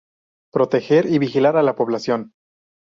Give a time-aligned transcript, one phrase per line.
[0.51, 2.33] Proteger y vigilar a la población.